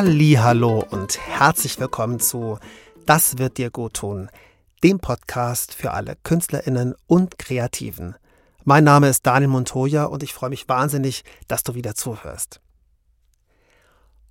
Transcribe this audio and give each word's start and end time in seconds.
Hallo 0.00 0.84
und 0.92 1.18
herzlich 1.18 1.80
willkommen 1.80 2.20
zu 2.20 2.60
Das 3.04 3.38
wird 3.38 3.58
dir 3.58 3.68
gut 3.72 3.94
tun, 3.94 4.30
dem 4.84 5.00
Podcast 5.00 5.74
für 5.74 5.90
alle 5.90 6.14
Künstlerinnen 6.22 6.94
und 7.08 7.36
Kreativen. 7.36 8.14
Mein 8.62 8.84
Name 8.84 9.08
ist 9.08 9.26
Daniel 9.26 9.48
Montoya 9.48 10.04
und 10.04 10.22
ich 10.22 10.32
freue 10.32 10.50
mich 10.50 10.68
wahnsinnig, 10.68 11.24
dass 11.48 11.64
du 11.64 11.74
wieder 11.74 11.96
zuhörst. 11.96 12.60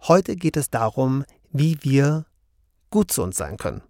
Heute 0.04 0.38
geht 0.38 0.56
es 0.56 0.70
darum, 0.70 1.26
wie 1.52 1.78
wir 1.82 2.26
gut 2.90 3.12
zu 3.12 3.22
uns 3.22 3.36
sein 3.36 3.58
können. 3.58 3.82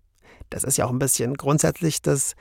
Das 0.50 0.64
ist 0.64 0.78
ja 0.78 0.86
auch 0.86 0.92
ein 0.92 0.98
bisschen 0.98 1.36
grundsätzlich 1.36 2.02
das 2.02 2.34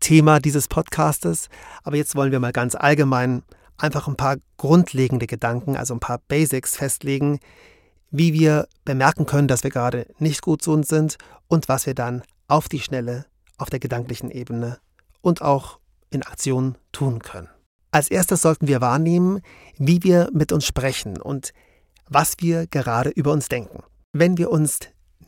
Thema 0.00 0.40
dieses 0.40 0.66
Podcastes, 0.66 1.50
aber 1.84 1.94
jetzt 1.94 2.16
wollen 2.16 2.32
wir 2.32 2.40
mal 2.40 2.50
ganz 2.50 2.74
allgemein 2.74 3.44
einfach 3.78 4.08
ein 4.08 4.16
paar 4.16 4.38
grundlegende 4.56 5.28
Gedanken, 5.28 5.76
also 5.76 5.94
ein 5.94 6.00
paar 6.00 6.18
Basics 6.26 6.76
festlegen, 6.76 7.38
wie 8.10 8.32
wir 8.32 8.68
bemerken 8.84 9.26
können, 9.26 9.48
dass 9.48 9.62
wir 9.62 9.70
gerade 9.70 10.06
nicht 10.18 10.42
gut 10.42 10.62
zu 10.62 10.72
uns 10.72 10.88
sind 10.88 11.16
und 11.48 11.68
was 11.68 11.86
wir 11.86 11.94
dann 11.94 12.22
auf 12.48 12.68
die 12.68 12.80
Schnelle, 12.80 13.26
auf 13.58 13.70
der 13.70 13.80
gedanklichen 13.80 14.30
Ebene 14.30 14.78
und 15.20 15.42
auch 15.42 15.78
in 16.10 16.22
Aktion 16.22 16.76
tun 16.92 17.20
können. 17.20 17.48
Als 17.92 18.10
erstes 18.10 18.42
sollten 18.42 18.68
wir 18.68 18.80
wahrnehmen, 18.80 19.40
wie 19.76 20.02
wir 20.02 20.28
mit 20.32 20.52
uns 20.52 20.64
sprechen 20.64 21.20
und 21.20 21.52
was 22.08 22.36
wir 22.40 22.66
gerade 22.66 23.10
über 23.10 23.32
uns 23.32 23.48
denken. 23.48 23.82
Wenn 24.12 24.38
wir 24.38 24.50
uns 24.50 24.80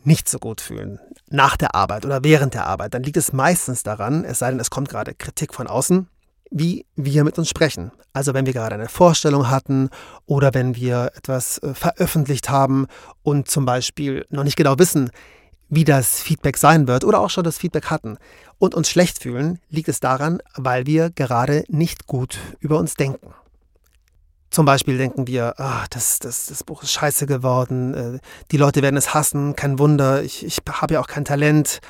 nicht 0.04 0.28
so 0.28 0.38
gut 0.38 0.60
fühlen, 0.60 0.98
nach 1.28 1.56
der 1.56 1.74
Arbeit 1.74 2.04
oder 2.04 2.24
während 2.24 2.54
der 2.54 2.66
Arbeit, 2.66 2.94
dann 2.94 3.02
liegt 3.02 3.16
es 3.16 3.32
meistens 3.32 3.82
daran, 3.82 4.24
es 4.24 4.40
sei 4.40 4.50
denn, 4.50 4.60
es 4.60 4.70
kommt 4.70 4.88
gerade 4.88 5.14
Kritik 5.14 5.54
von 5.54 5.66
außen, 5.66 6.08
wie 6.52 6.84
wir 6.96 7.24
mit 7.24 7.38
uns 7.38 7.48
sprechen. 7.48 7.90
Also 8.12 8.34
wenn 8.34 8.46
wir 8.46 8.52
gerade 8.52 8.74
eine 8.74 8.88
Vorstellung 8.88 9.50
hatten 9.50 9.88
oder 10.26 10.54
wenn 10.54 10.76
wir 10.76 11.10
etwas 11.16 11.58
äh, 11.58 11.74
veröffentlicht 11.74 12.50
haben 12.50 12.86
und 13.22 13.48
zum 13.48 13.64
Beispiel 13.64 14.26
noch 14.28 14.44
nicht 14.44 14.56
genau 14.56 14.78
wissen, 14.78 15.10
wie 15.70 15.84
das 15.84 16.20
Feedback 16.20 16.58
sein 16.58 16.86
wird 16.86 17.04
oder 17.04 17.20
auch 17.20 17.30
schon 17.30 17.44
das 17.44 17.56
Feedback 17.56 17.86
hatten 17.86 18.18
und 18.58 18.74
uns 18.74 18.90
schlecht 18.90 19.22
fühlen, 19.22 19.58
liegt 19.70 19.88
es 19.88 20.00
daran, 20.00 20.40
weil 20.54 20.84
wir 20.84 21.08
gerade 21.08 21.64
nicht 21.68 22.06
gut 22.06 22.38
über 22.60 22.78
uns 22.78 22.94
denken. 22.94 23.32
Zum 24.50 24.66
Beispiel 24.66 24.98
denken 24.98 25.26
wir, 25.26 25.58
ah, 25.58 25.86
das, 25.88 26.18
das, 26.18 26.44
das 26.44 26.62
Buch 26.62 26.82
ist 26.82 26.92
scheiße 26.92 27.24
geworden, 27.24 27.94
äh, 27.94 28.18
die 28.50 28.58
Leute 28.58 28.82
werden 28.82 28.98
es 28.98 29.14
hassen, 29.14 29.56
kein 29.56 29.78
Wunder, 29.78 30.22
ich, 30.22 30.44
ich 30.44 30.58
habe 30.70 30.94
ja 30.94 31.00
auch 31.00 31.06
kein 31.06 31.24
Talent. 31.24 31.80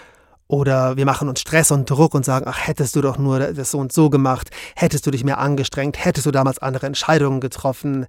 Oder 0.48 0.96
wir 0.96 1.06
machen 1.06 1.28
uns 1.28 1.40
Stress 1.40 1.70
und 1.70 1.88
Druck 1.88 2.14
und 2.14 2.24
sagen, 2.24 2.46
ach, 2.48 2.66
hättest 2.66 2.94
du 2.96 3.00
doch 3.00 3.18
nur 3.18 3.38
das 3.38 3.70
so 3.70 3.78
und 3.78 3.92
so 3.92 4.10
gemacht, 4.10 4.50
hättest 4.76 5.06
du 5.06 5.10
dich 5.10 5.24
mehr 5.24 5.38
angestrengt, 5.38 6.04
hättest 6.04 6.26
du 6.26 6.30
damals 6.30 6.58
andere 6.58 6.86
Entscheidungen 6.86 7.40
getroffen. 7.40 8.06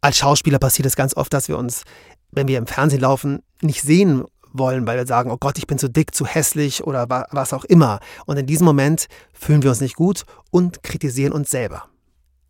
Als 0.00 0.18
Schauspieler 0.18 0.58
passiert 0.58 0.86
es 0.86 0.96
ganz 0.96 1.16
oft, 1.16 1.32
dass 1.32 1.48
wir 1.48 1.56
uns, 1.56 1.84
wenn 2.30 2.48
wir 2.48 2.58
im 2.58 2.66
Fernsehen 2.66 3.00
laufen, 3.00 3.42
nicht 3.62 3.82
sehen 3.82 4.24
wollen, 4.52 4.86
weil 4.86 4.98
wir 4.98 5.06
sagen, 5.06 5.30
oh 5.30 5.36
Gott, 5.38 5.58
ich 5.58 5.66
bin 5.66 5.78
zu 5.78 5.88
dick, 5.88 6.14
zu 6.14 6.26
hässlich 6.26 6.84
oder 6.84 7.06
was 7.30 7.52
auch 7.52 7.64
immer. 7.64 8.00
Und 8.26 8.36
in 8.36 8.46
diesem 8.46 8.66
Moment 8.66 9.06
fühlen 9.32 9.62
wir 9.62 9.70
uns 9.70 9.80
nicht 9.80 9.96
gut 9.96 10.24
und 10.50 10.82
kritisieren 10.82 11.32
uns 11.32 11.50
selber. 11.50 11.84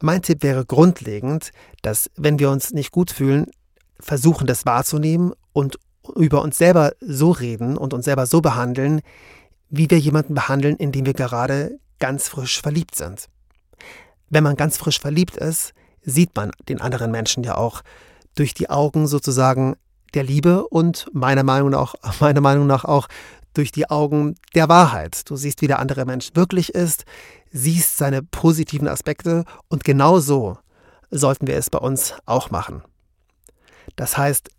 Mein 0.03 0.23
Tipp 0.23 0.43
wäre 0.43 0.65
grundlegend, 0.65 1.51
dass 1.83 2.11
wenn 2.17 2.39
wir 2.39 2.51
uns 2.51 2.73
nicht 2.73 2.91
gut 2.91 3.11
fühlen, 3.11 3.47
versuchen 4.01 4.47
das 4.47 4.65
wahrzunehmen 4.65 5.33
und 5.53 5.79
über 6.17 6.43
uns 6.43 6.59
selber 6.59 6.93
so 7.01 7.31
reden 7.31 7.77
und 7.77 7.95
uns 7.95 8.05
selber 8.05 8.27
so 8.27 8.41
behandeln, 8.41 9.01
wie 9.69 9.91
wir 9.91 9.99
jemanden 9.99 10.35
behandeln, 10.35 10.77
in 10.77 10.93
dem 10.93 11.07
wir 11.07 11.15
gerade 11.15 11.79
ganz 11.99 12.29
frisch 12.29 12.61
verliebt 12.61 12.95
sind. 12.95 13.29
Wenn 14.29 14.45
man 14.45 14.57
ganz 14.57 14.77
frisch 14.77 15.01
verliebt 15.01 15.37
ist, 15.37 15.73
sieht 16.03 16.35
man 16.35 16.51
den 16.69 16.81
anderen 16.81 17.11
Menschen 17.11 17.45
ja 17.45 17.57
auch 17.57 17.83
durch 18.35 18.55
die 18.55 18.71
Augen 18.71 19.07
sozusagen 19.07 19.77
der 20.15 20.25
Liebe 20.25 20.67
und 20.67 21.09
meiner 21.13 21.43
Meinung 21.43 21.71
nach, 21.71 21.95
meiner 22.21 22.41
Meinung 22.41 22.67
nach 22.67 22.85
auch 22.85 23.07
durch 23.55 23.73
die 23.73 23.91
Augen 23.91 24.37
der 24.55 24.69
Wahrheit. 24.69 25.29
Du 25.29 25.37
siehst, 25.37 25.61
wie 25.61 25.67
der 25.67 25.81
andere 25.81 26.05
Mensch 26.05 26.31
wirklich 26.35 26.75
ist, 26.75 27.05
siehst 27.51 27.97
seine 27.97 28.23
positiven 28.23 28.89
Aspekte 28.89 29.45
und 29.69 29.85
genau 29.85 30.21
so 30.21 30.57
sollten 31.11 31.49
wir 31.49 31.57
es 31.57 31.71
bei 31.71 31.79
uns 31.79 32.15
auch 32.27 32.51
machen. 32.51 32.83
Das 33.97 34.17
heißt, 34.17 34.51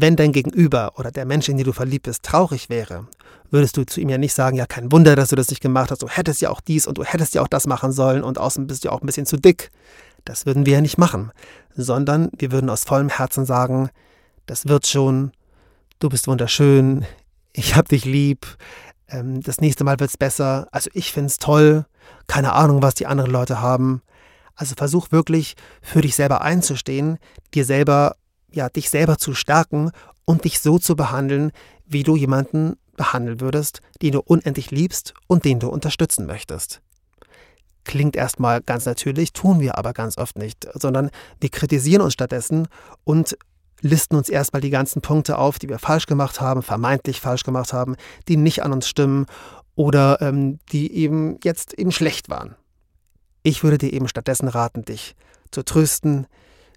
wenn 0.00 0.16
dein 0.16 0.32
Gegenüber 0.32 0.92
oder 0.96 1.10
der 1.10 1.24
Mensch, 1.24 1.48
in 1.48 1.56
den 1.56 1.66
du 1.66 1.72
verliebt 1.72 2.06
bist, 2.06 2.22
traurig 2.22 2.68
wäre, 2.68 3.06
würdest 3.50 3.76
du 3.76 3.84
zu 3.84 4.00
ihm 4.00 4.08
ja 4.08 4.18
nicht 4.18 4.34
sagen, 4.34 4.56
ja, 4.56 4.66
kein 4.66 4.92
Wunder, 4.92 5.16
dass 5.16 5.30
du 5.30 5.36
das 5.36 5.48
nicht 5.50 5.60
gemacht 5.60 5.90
hast, 5.90 6.02
du 6.02 6.08
hättest 6.08 6.40
ja 6.40 6.50
auch 6.50 6.60
dies 6.60 6.86
und 6.86 6.98
du 6.98 7.04
hättest 7.04 7.34
ja 7.34 7.42
auch 7.42 7.48
das 7.48 7.66
machen 7.66 7.92
sollen 7.92 8.22
und 8.22 8.38
außen 8.38 8.66
bist 8.66 8.84
du 8.84 8.90
auch 8.90 9.00
ein 9.00 9.06
bisschen 9.06 9.26
zu 9.26 9.36
dick. 9.36 9.70
Das 10.24 10.46
würden 10.46 10.66
wir 10.66 10.74
ja 10.74 10.80
nicht 10.80 10.98
machen, 10.98 11.32
sondern 11.74 12.30
wir 12.38 12.52
würden 12.52 12.70
aus 12.70 12.84
vollem 12.84 13.08
Herzen 13.08 13.44
sagen, 13.44 13.90
das 14.46 14.68
wird 14.68 14.86
schon, 14.86 15.32
du 15.98 16.08
bist 16.08 16.28
wunderschön, 16.28 17.04
ich 17.52 17.76
hab 17.76 17.88
dich 17.88 18.04
lieb, 18.04 18.46
ähm, 19.08 19.40
das 19.40 19.60
nächste 19.60 19.84
Mal 19.84 19.98
wird's 20.00 20.16
besser, 20.16 20.68
also 20.70 20.90
ich 20.92 21.12
find's 21.12 21.38
toll, 21.38 21.86
keine 22.26 22.52
Ahnung, 22.52 22.82
was 22.82 22.94
die 22.94 23.06
anderen 23.06 23.30
Leute 23.30 23.60
haben. 23.60 24.02
Also 24.54 24.74
versuch 24.76 25.12
wirklich 25.12 25.54
für 25.82 26.00
dich 26.00 26.14
selber 26.14 26.42
einzustehen, 26.42 27.18
dir 27.54 27.64
selber, 27.64 28.16
ja, 28.50 28.68
dich 28.68 28.90
selber 28.90 29.18
zu 29.18 29.34
stärken 29.34 29.90
und 30.24 30.44
dich 30.44 30.60
so 30.60 30.78
zu 30.78 30.96
behandeln, 30.96 31.52
wie 31.86 32.02
du 32.02 32.16
jemanden 32.16 32.76
behandeln 32.96 33.40
würdest, 33.40 33.80
den 34.02 34.12
du 34.12 34.20
unendlich 34.20 34.70
liebst 34.70 35.14
und 35.26 35.44
den 35.44 35.60
du 35.60 35.68
unterstützen 35.68 36.26
möchtest. 36.26 36.82
Klingt 37.84 38.16
erstmal 38.16 38.60
ganz 38.60 38.84
natürlich, 38.84 39.32
tun 39.32 39.60
wir 39.60 39.78
aber 39.78 39.94
ganz 39.94 40.18
oft 40.18 40.36
nicht, 40.36 40.68
sondern 40.74 41.10
wir 41.40 41.48
kritisieren 41.48 42.02
uns 42.02 42.12
stattdessen 42.12 42.68
und 43.04 43.38
listen 43.80 44.16
uns 44.16 44.28
erstmal 44.28 44.60
die 44.60 44.70
ganzen 44.70 45.00
Punkte 45.00 45.38
auf, 45.38 45.58
die 45.58 45.68
wir 45.68 45.78
falsch 45.78 46.06
gemacht 46.06 46.40
haben, 46.40 46.62
vermeintlich 46.62 47.20
falsch 47.20 47.44
gemacht 47.44 47.72
haben, 47.72 47.96
die 48.26 48.36
nicht 48.36 48.62
an 48.62 48.72
uns 48.72 48.88
stimmen 48.88 49.26
oder 49.74 50.20
ähm, 50.20 50.58
die 50.72 50.92
eben 50.92 51.38
jetzt 51.44 51.72
eben 51.74 51.92
schlecht 51.92 52.28
waren. 52.28 52.56
Ich 53.42 53.62
würde 53.62 53.78
dir 53.78 53.92
eben 53.92 54.08
stattdessen 54.08 54.48
raten, 54.48 54.84
dich 54.84 55.14
zu 55.50 55.62
trösten, 55.62 56.26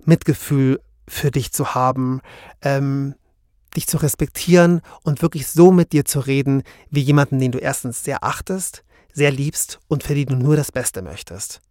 Mitgefühl 0.05 0.79
für 1.11 1.29
dich 1.29 1.51
zu 1.51 1.75
haben, 1.75 2.21
ähm, 2.61 3.15
dich 3.75 3.87
zu 3.87 3.97
respektieren 3.97 4.81
und 5.03 5.21
wirklich 5.21 5.47
so 5.47 5.71
mit 5.71 5.91
dir 5.91 6.05
zu 6.05 6.19
reden, 6.19 6.63
wie 6.89 7.01
jemanden, 7.01 7.39
den 7.39 7.51
du 7.51 7.57
erstens 7.57 8.03
sehr 8.03 8.23
achtest, 8.23 8.83
sehr 9.13 9.31
liebst 9.31 9.79
und 9.87 10.03
für 10.03 10.15
den 10.15 10.27
du 10.27 10.35
nur 10.35 10.55
das 10.55 10.71
Beste 10.71 11.01
möchtest. 11.01 11.61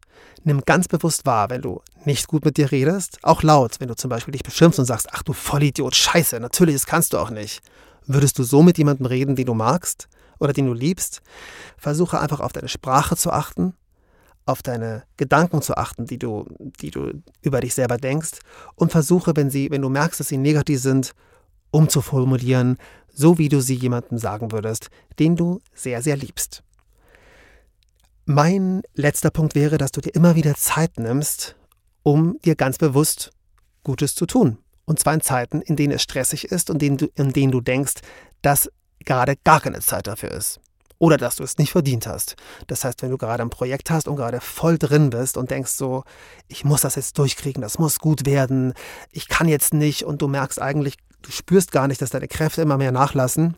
Nimm 0.44 0.62
ganz 0.64 0.88
bewusst 0.88 1.24
wahr, 1.26 1.50
wenn 1.50 1.62
du 1.62 1.82
nicht 2.04 2.28
gut 2.28 2.44
mit 2.44 2.58
dir 2.58 2.70
redest, 2.70 3.18
auch 3.22 3.42
laut, 3.42 3.80
wenn 3.80 3.88
du 3.88 3.96
zum 3.96 4.10
Beispiel 4.10 4.32
dich 4.32 4.42
beschimpfst 4.42 4.78
und 4.78 4.84
sagst, 4.84 5.08
ach 5.12 5.22
du 5.22 5.32
Vollidiot, 5.32 5.94
scheiße, 5.94 6.38
natürlich, 6.38 6.74
das 6.74 6.86
kannst 6.86 7.12
du 7.12 7.18
auch 7.18 7.30
nicht. 7.30 7.62
Würdest 8.06 8.38
du 8.38 8.42
so 8.42 8.62
mit 8.62 8.78
jemandem 8.78 9.06
reden, 9.06 9.36
den 9.36 9.46
du 9.46 9.54
magst 9.54 10.08
oder 10.38 10.52
den 10.52 10.66
du 10.66 10.74
liebst? 10.74 11.22
Versuche 11.78 12.20
einfach 12.20 12.40
auf 12.40 12.52
deine 12.52 12.68
Sprache 12.68 13.16
zu 13.16 13.30
achten, 13.30 13.74
auf 14.50 14.62
deine 14.62 15.04
Gedanken 15.16 15.62
zu 15.62 15.76
achten, 15.76 16.06
die 16.06 16.18
du, 16.18 16.46
die 16.80 16.90
du 16.90 17.22
über 17.42 17.60
dich 17.60 17.74
selber 17.74 17.96
denkst 17.96 18.38
und 18.74 18.92
versuche, 18.92 19.34
wenn 19.36 19.50
sie, 19.50 19.70
wenn 19.70 19.82
du 19.82 19.88
merkst, 19.88 20.20
dass 20.20 20.28
sie 20.28 20.38
negativ 20.38 20.80
sind, 20.80 21.12
umzuformulieren, 21.70 22.76
so 23.12 23.38
wie 23.38 23.48
du 23.48 23.60
sie 23.60 23.74
jemandem 23.74 24.18
sagen 24.18 24.52
würdest, 24.52 24.90
den 25.18 25.36
du 25.36 25.60
sehr, 25.74 26.02
sehr 26.02 26.16
liebst. 26.16 26.62
Mein 28.24 28.82
letzter 28.94 29.30
Punkt 29.30 29.54
wäre, 29.54 29.78
dass 29.78 29.92
du 29.92 30.00
dir 30.00 30.14
immer 30.14 30.36
wieder 30.36 30.54
Zeit 30.54 30.98
nimmst, 30.98 31.56
um 32.02 32.38
dir 32.44 32.54
ganz 32.54 32.78
bewusst 32.78 33.32
Gutes 33.82 34.14
zu 34.14 34.26
tun. 34.26 34.58
Und 34.84 34.98
zwar 34.98 35.14
in 35.14 35.20
Zeiten, 35.20 35.62
in 35.62 35.76
denen 35.76 35.94
es 35.94 36.02
stressig 36.02 36.44
ist 36.44 36.70
und 36.70 36.82
in, 36.82 36.96
du, 36.96 37.08
in 37.14 37.32
denen 37.32 37.52
du 37.52 37.60
denkst, 37.60 37.94
dass 38.42 38.70
gerade 39.04 39.36
gar 39.44 39.60
keine 39.60 39.80
Zeit 39.80 40.06
dafür 40.06 40.32
ist. 40.32 40.60
Oder 41.00 41.16
dass 41.16 41.36
du 41.36 41.42
es 41.42 41.58
nicht 41.58 41.72
verdient 41.72 42.06
hast. 42.06 42.36
Das 42.68 42.84
heißt, 42.84 43.02
wenn 43.02 43.10
du 43.10 43.18
gerade 43.18 43.42
ein 43.42 43.50
Projekt 43.50 43.90
hast 43.90 44.06
und 44.06 44.14
gerade 44.14 44.40
voll 44.40 44.78
drin 44.78 45.10
bist 45.10 45.36
und 45.36 45.50
denkst 45.50 45.72
so, 45.72 46.04
ich 46.46 46.64
muss 46.64 46.82
das 46.82 46.94
jetzt 46.94 47.18
durchkriegen, 47.18 47.62
das 47.62 47.80
muss 47.80 47.98
gut 47.98 48.24
werden, 48.26 48.74
ich 49.10 49.26
kann 49.26 49.48
jetzt 49.48 49.74
nicht 49.74 50.04
und 50.04 50.22
du 50.22 50.28
merkst 50.28 50.62
eigentlich, 50.62 50.98
du 51.22 51.32
spürst 51.32 51.72
gar 51.72 51.88
nicht, 51.88 52.00
dass 52.00 52.10
deine 52.10 52.28
Kräfte 52.28 52.62
immer 52.62 52.76
mehr 52.76 52.92
nachlassen, 52.92 53.56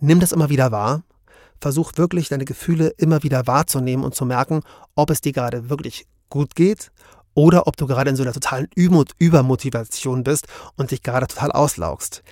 nimm 0.00 0.20
das 0.20 0.32
immer 0.32 0.50
wieder 0.50 0.70
wahr 0.70 1.02
versuch 1.62 1.92
wirklich 1.96 2.28
deine 2.28 2.44
Gefühle 2.44 2.88
immer 2.98 3.22
wieder 3.22 3.46
wahrzunehmen 3.46 4.04
und 4.04 4.14
zu 4.14 4.26
merken, 4.26 4.60
ob 4.94 5.10
es 5.10 5.20
dir 5.20 5.32
gerade 5.32 5.70
wirklich 5.70 6.06
gut 6.28 6.54
geht 6.54 6.90
oder 7.34 7.66
ob 7.66 7.76
du 7.76 7.86
gerade 7.86 8.10
in 8.10 8.16
so 8.16 8.22
einer 8.22 8.32
totalen 8.32 8.68
Übermotivation 8.74 10.24
bist 10.24 10.48
und 10.76 10.90
dich 10.90 11.02
gerade 11.02 11.28
total 11.28 11.52
auslaugst. 11.52 12.22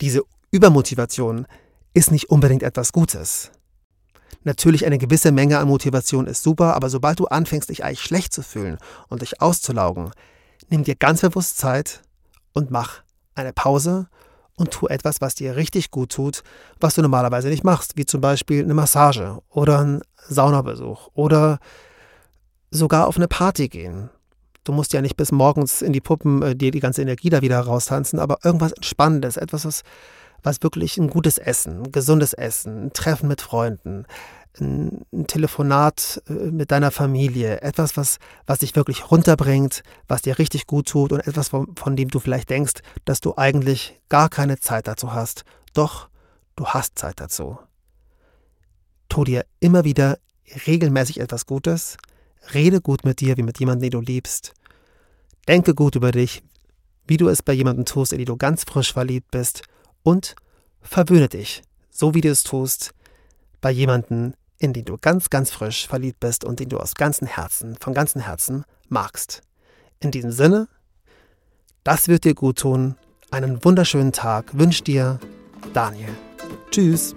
Diese 0.00 0.22
Übermotivation 0.50 1.46
ist 1.94 2.10
nicht 2.10 2.30
unbedingt 2.30 2.62
etwas 2.62 2.92
Gutes. 2.92 3.50
Natürlich 4.44 4.86
eine 4.86 4.98
gewisse 4.98 5.30
Menge 5.30 5.58
an 5.58 5.68
Motivation 5.68 6.26
ist 6.26 6.42
super, 6.42 6.74
aber 6.74 6.88
sobald 6.90 7.20
du 7.20 7.26
anfängst, 7.26 7.70
dich 7.70 7.84
eigentlich 7.84 8.00
schlecht 8.00 8.32
zu 8.32 8.42
fühlen 8.42 8.78
und 9.08 9.22
dich 9.22 9.40
auszulaugen, 9.40 10.10
nimm 10.68 10.84
dir 10.84 10.96
ganz 10.96 11.20
bewusst 11.20 11.58
Zeit 11.58 12.02
und 12.52 12.70
mach 12.70 13.02
eine 13.34 13.52
Pause 13.52 14.08
und 14.56 14.70
tu 14.70 14.86
etwas, 14.86 15.20
was 15.20 15.34
dir 15.34 15.56
richtig 15.56 15.90
gut 15.90 16.12
tut, 16.12 16.42
was 16.80 16.94
du 16.94 17.02
normalerweise 17.02 17.48
nicht 17.48 17.64
machst, 17.64 17.96
wie 17.96 18.06
zum 18.06 18.20
Beispiel 18.20 18.64
eine 18.64 18.74
Massage 18.74 19.38
oder 19.48 19.80
ein 19.80 20.02
Saunabesuch 20.28 21.08
oder 21.14 21.58
sogar 22.70 23.06
auf 23.06 23.16
eine 23.16 23.28
Party 23.28 23.68
gehen. 23.68 24.10
Du 24.64 24.72
musst 24.72 24.92
ja 24.92 25.02
nicht 25.02 25.16
bis 25.16 25.32
morgens 25.32 25.82
in 25.82 25.92
die 25.92 26.00
Puppen 26.00 26.42
äh, 26.42 26.56
dir 26.56 26.70
die 26.70 26.80
ganze 26.80 27.02
Energie 27.02 27.30
da 27.30 27.42
wieder 27.42 27.60
raustanzen, 27.60 28.18
aber 28.18 28.38
irgendwas 28.44 28.72
Entspannendes, 28.72 29.36
etwas, 29.36 29.64
was, 29.64 29.82
was 30.42 30.62
wirklich 30.62 30.98
ein 30.98 31.08
gutes 31.08 31.38
Essen, 31.38 31.82
ein 31.82 31.92
gesundes 31.92 32.32
Essen, 32.32 32.86
ein 32.86 32.92
Treffen 32.92 33.28
mit 33.28 33.40
Freunden, 33.40 34.06
ein, 34.60 35.04
Telefonat 35.26 36.22
äh, 36.28 36.32
mit 36.50 36.70
deiner 36.70 36.90
Familie, 36.90 37.60
etwas, 37.62 37.96
was, 37.96 38.18
was 38.46 38.58
dich 38.58 38.76
wirklich 38.76 39.10
runterbringt, 39.10 39.82
was 40.08 40.22
dir 40.22 40.38
richtig 40.38 40.66
gut 40.66 40.88
tut 40.88 41.12
und 41.12 41.26
etwas, 41.26 41.48
von, 41.48 41.74
von 41.76 41.96
dem 41.96 42.08
du 42.08 42.18
vielleicht 42.18 42.50
denkst, 42.50 42.74
dass 43.04 43.20
du 43.20 43.36
eigentlich 43.36 44.00
gar 44.08 44.28
keine 44.28 44.58
Zeit 44.58 44.86
dazu 44.88 45.12
hast. 45.12 45.44
Doch, 45.74 46.08
du 46.56 46.66
hast 46.66 46.98
Zeit 46.98 47.20
dazu. 47.20 47.58
Tu 49.08 49.24
dir 49.24 49.44
immer 49.60 49.84
wieder 49.84 50.18
regelmäßig 50.66 51.20
etwas 51.20 51.46
Gutes, 51.46 51.96
rede 52.52 52.80
gut 52.80 53.04
mit 53.04 53.20
dir 53.20 53.36
wie 53.36 53.42
mit 53.42 53.58
jemandem, 53.58 53.90
den 53.90 54.00
du 54.00 54.12
liebst, 54.12 54.52
denke 55.48 55.74
gut 55.74 55.96
über 55.96 56.12
dich, 56.12 56.42
wie 57.06 57.16
du 57.16 57.28
es 57.28 57.42
bei 57.42 57.52
jemandem 57.52 57.84
tust, 57.84 58.12
in 58.12 58.18
den 58.18 58.26
du 58.26 58.36
ganz 58.36 58.64
frisch 58.64 58.92
verliebt 58.92 59.30
bist 59.30 59.62
und 60.02 60.34
verwöhne 60.80 61.28
dich, 61.28 61.62
so 61.90 62.14
wie 62.14 62.20
du 62.20 62.30
es 62.30 62.42
tust, 62.42 62.92
bei 63.60 63.70
jemandem, 63.70 64.34
in 64.58 64.72
den 64.72 64.84
du 64.84 64.96
ganz, 64.96 65.30
ganz 65.30 65.50
frisch 65.50 65.86
verliebt 65.86 66.20
bist 66.20 66.44
und 66.44 66.60
den 66.60 66.68
du 66.68 66.78
aus 66.78 66.94
ganzem 66.94 67.26
Herzen, 67.26 67.76
von 67.80 67.94
ganzem 67.94 68.20
Herzen 68.20 68.64
magst. 68.88 69.42
In 70.00 70.10
diesem 70.10 70.32
Sinne, 70.32 70.68
das 71.84 72.08
wird 72.08 72.24
dir 72.24 72.34
gut 72.34 72.58
tun. 72.58 72.96
Einen 73.30 73.64
wunderschönen 73.64 74.12
Tag 74.12 74.56
wünscht 74.56 74.86
dir 74.86 75.18
Daniel. 75.72 76.14
Tschüss. 76.70 77.14